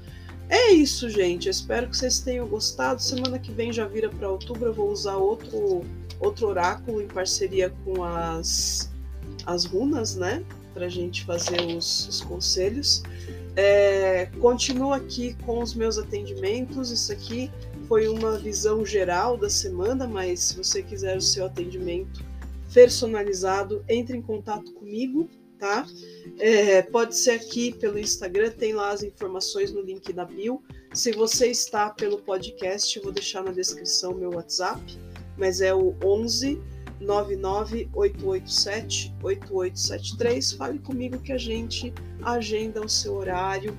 É 0.49 0.73
isso, 0.73 1.09
gente. 1.09 1.47
Eu 1.47 1.53
espero 1.53 1.89
que 1.89 1.97
vocês 1.97 2.21
tenham 2.21 2.47
gostado. 2.47 3.01
Semana 3.01 3.39
que 3.39 3.53
vem 3.53 3.73
já 3.73 3.87
vira 3.87 4.09
para 4.09 4.29
outubro. 4.29 4.67
Eu 4.67 4.75
vou 4.75 4.91
usar 4.91 5.17
outro, 5.17 5.85
outro 6.19 6.49
oráculo 6.49 7.01
em 7.01 7.07
parceria 7.07 7.73
com 7.85 8.03
as, 8.03 8.91
as 9.47 9.65
runas, 9.65 10.17
né? 10.17 10.45
Para 10.75 10.89
gente 10.89 11.25
fazer 11.25 11.61
os, 11.63 12.09
os 12.09 12.21
conselhos. 12.21 13.03
É, 13.55 14.27
continuo 14.41 14.93
aqui 14.93 15.35
com 15.47 15.63
os 15.63 15.73
meus 15.75 15.99
atendimentos. 15.99 16.91
Isso 16.91 17.13
aqui 17.13 17.51
foi 17.87 18.09
uma 18.09 18.37
visão 18.37 18.85
geral 18.85 19.37
da 19.37 19.49
semana, 19.49 20.07
mas 20.07 20.41
se 20.41 20.57
você 20.57 20.83
quiser 20.83 21.17
o 21.17 21.21
seu 21.21 21.47
atendimento 21.47 22.25
personalizado, 22.73 23.85
entre 23.89 24.17
em 24.17 24.23
contato 24.23 24.73
comigo 24.73 25.29
tá? 25.61 25.87
É, 26.39 26.83
pode 26.83 27.17
ser 27.17 27.31
aqui 27.33 27.75
pelo 27.75 27.99
Instagram, 27.99 28.51
tem 28.51 28.73
lá 28.73 28.91
as 28.91 29.03
informações 29.03 29.71
no 29.73 29.83
link 29.83 30.11
da 30.13 30.25
bio. 30.25 30.63
Se 30.95 31.13
você 31.13 31.49
está 31.49 31.91
pelo 31.91 32.19
podcast, 32.19 32.97
eu 32.97 33.03
vou 33.03 33.13
deixar 33.13 33.45
na 33.45 33.53
descrição 33.53 34.15
meu 34.15 34.31
WhatsApp, 34.31 34.81
mas 35.37 35.61
é 35.61 35.75
o 35.75 35.95
11 36.03 36.59
99887 37.01 39.15
8873. 39.23 40.53
Fale 40.53 40.79
comigo 40.79 41.19
que 41.19 41.33
a 41.33 41.39
gente 41.39 41.93
agenda 42.23 42.81
o 42.81 42.89
seu 42.89 43.15
horário 43.15 43.77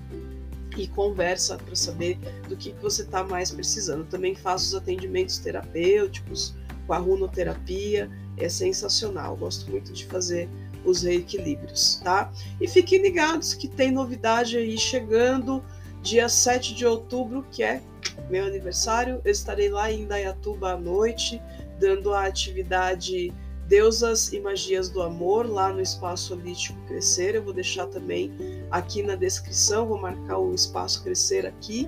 e 0.78 0.88
conversa 0.88 1.58
para 1.58 1.76
saber 1.76 2.18
do 2.48 2.56
que, 2.56 2.72
que 2.72 2.82
você 2.82 3.02
está 3.02 3.22
mais 3.24 3.52
precisando. 3.52 4.08
Também 4.08 4.36
faço 4.36 4.68
os 4.68 4.76
atendimentos 4.76 5.40
terapêuticos 5.40 6.56
com 6.88 6.94
a 6.94 6.98
runoterapia, 6.98 8.10
é 8.38 8.50
sensacional. 8.50 9.36
Gosto 9.36 9.70
muito 9.70 9.94
de 9.94 10.06
fazer 10.06 10.50
os 10.86 11.04
reequilíbrios, 11.04 12.02
tá? 12.04 12.32
E 12.60 12.68
fiquem 12.68 13.02
ligados 13.02 13.54
que 13.54 13.68
tem 13.68 13.92
novidade 13.92 14.58
aí 14.58 14.78
chegando 14.78 15.64
dia 16.02 16.28
7 16.28 16.74
de 16.74 16.86
outubro, 16.86 17.46
que 17.52 17.64
é 17.64 17.82
meu 18.30 18.46
aniversário. 18.46 19.22
Eu 19.24 19.32
estarei 19.32 19.70
lá 19.70 19.92
em 19.92 20.02
Indaiatuba 20.02 20.74
à 20.74 20.78
noite, 20.78 21.42
dando 21.80 22.14
a 22.14 22.26
atividade 22.26 23.34
Deusas 23.68 24.34
e 24.34 24.40
Magias 24.40 24.90
do 24.90 25.02
Amor, 25.02 25.50
lá 25.50 25.72
no 25.72 25.82
Espaço 25.82 26.34
Holístico 26.34 26.78
Crescer. 26.88 27.36
Eu 27.36 27.44
vou 27.44 27.54
deixar 27.54 27.88
também 27.88 28.32
aqui 28.70 29.02
na 29.02 29.16
descrição, 29.16 29.88
vou 29.88 29.98
marcar 29.98 30.40
o 30.40 30.54
Espaço 30.54 31.04
Crescer 31.04 31.46
aqui. 31.46 31.88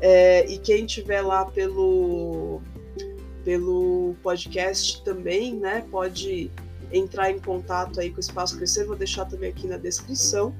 É, 0.00 0.46
e 0.46 0.58
quem 0.58 0.84
tiver 0.86 1.22
lá 1.22 1.44
pelo, 1.46 2.60
pelo 3.44 4.14
podcast 4.22 5.02
também, 5.02 5.54
né, 5.56 5.84
pode 5.90 6.50
entrar 6.92 7.30
em 7.30 7.38
contato 7.38 8.00
aí 8.00 8.10
com 8.10 8.18
o 8.18 8.20
Espaço 8.20 8.56
Crescer, 8.56 8.84
vou 8.84 8.96
deixar 8.96 9.24
também 9.24 9.50
aqui 9.50 9.66
na 9.66 9.76
descrição, 9.76 10.54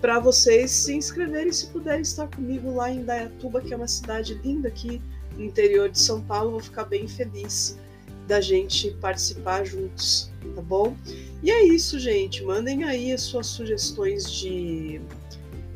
para 0.00 0.18
vocês 0.18 0.70
se 0.70 0.94
inscreverem 0.94 1.52
se 1.52 1.66
puderem 1.66 2.00
estar 2.00 2.26
comigo 2.28 2.74
lá 2.74 2.90
em 2.90 3.04
Dayatuba, 3.04 3.60
que 3.60 3.74
é 3.74 3.76
uma 3.76 3.88
cidade 3.88 4.34
linda 4.42 4.68
aqui 4.68 5.02
no 5.36 5.44
interior 5.44 5.90
de 5.90 5.98
São 5.98 6.22
Paulo, 6.22 6.52
vou 6.52 6.60
ficar 6.60 6.84
bem 6.84 7.06
feliz 7.06 7.78
da 8.26 8.40
gente 8.40 8.92
participar 9.00 9.64
juntos, 9.64 10.30
tá 10.54 10.62
bom? 10.62 10.96
E 11.42 11.50
é 11.50 11.64
isso, 11.64 11.98
gente. 11.98 12.42
Mandem 12.44 12.84
aí 12.84 13.12
as 13.12 13.22
suas 13.22 13.48
sugestões 13.48 14.30
de, 14.30 15.00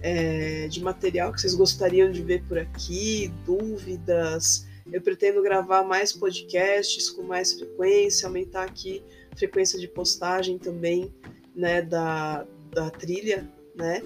é, 0.01 0.69
de 0.69 0.81
material 0.81 1.33
que 1.33 1.41
vocês 1.41 1.55
gostariam 1.55 2.11
de 2.11 2.23
ver 2.23 2.45
por 2.45 2.59
aqui, 2.59 3.33
dúvidas. 3.45 4.67
Eu 4.93 5.03
pretendo 5.03 5.43
gravar 5.43 5.83
mais 5.83 6.13
podcasts 6.13 7.11
com 7.11 7.23
mais 7.23 7.55
frequência, 7.55 8.29
aumentar 8.29 8.65
aqui 8.65 9.03
frequência 9.37 9.79
de 9.79 9.89
postagem 9.89 10.59
também, 10.59 11.13
né, 11.55 11.83
da, 11.83 12.47
da 12.73 12.91
trilha, 12.91 13.49
né? 13.75 14.03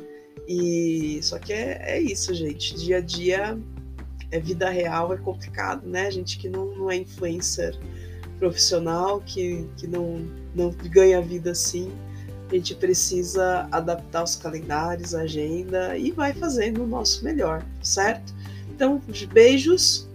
E 0.47 1.21
só 1.23 1.39
que 1.39 1.53
é, 1.53 1.79
é 1.83 2.01
isso, 2.01 2.35
gente. 2.35 2.75
Dia 2.75 2.99
a 2.99 3.01
dia 3.01 3.59
é 4.31 4.39
vida 4.39 4.69
real, 4.69 5.13
é 5.13 5.17
complicado, 5.17 5.87
né? 5.87 6.11
Gente 6.11 6.39
que 6.39 6.49
não, 6.49 6.67
não 6.77 6.91
é 6.91 6.97
influencer 6.97 7.79
profissional, 8.39 9.21
que, 9.21 9.69
que 9.77 9.87
não, 9.87 10.25
não 10.55 10.71
ganha 10.71 11.21
vida 11.21 11.51
assim. 11.51 11.91
A 12.51 12.55
gente 12.55 12.75
precisa 12.75 13.69
adaptar 13.71 14.25
os 14.25 14.37
calendários, 14.37 15.15
a 15.15 15.23
agenda 15.23 15.99
e 15.99 16.11
vai 16.11 16.33
fazendo 16.33 16.83
o 16.83 16.87
nosso 16.87 17.23
melhor, 17.23 17.65
certo? 17.83 18.33
Então, 18.71 19.03
beijos, 19.33 20.09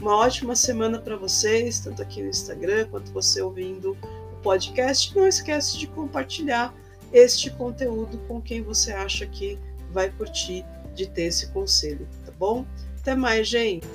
uma 0.00 0.16
ótima 0.16 0.54
semana 0.54 0.98
para 0.98 1.16
vocês, 1.16 1.80
tanto 1.80 2.00
aqui 2.00 2.22
no 2.22 2.28
Instagram 2.28 2.86
quanto 2.90 3.12
você 3.12 3.42
ouvindo 3.42 3.96
podcast, 4.38 5.16
não 5.16 5.26
esquece 5.26 5.78
de 5.78 5.86
compartilhar 5.86 6.74
este 7.12 7.50
conteúdo 7.50 8.18
com 8.28 8.40
quem 8.40 8.62
você 8.62 8.92
acha 8.92 9.26
que 9.26 9.58
vai 9.90 10.10
curtir 10.10 10.64
de 10.94 11.06
ter 11.06 11.24
esse 11.24 11.48
conselho, 11.48 12.06
tá 12.24 12.32
bom? 12.38 12.66
Até 13.00 13.14
mais, 13.14 13.48
gente! 13.48 13.86